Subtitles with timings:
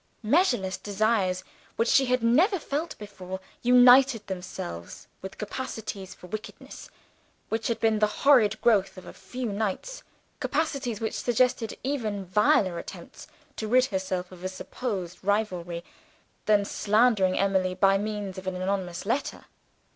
[0.23, 1.43] Measureless desires
[1.75, 6.89] which she had never felt before, united themselves with capacities for wickedness,
[7.49, 10.01] which had been the horrid growth of a few nights
[10.39, 15.83] capacities which suggested even viler attempts to rid herself of a supposed rivalry
[16.47, 19.45] than slandering Emily by means of an anonymous letter.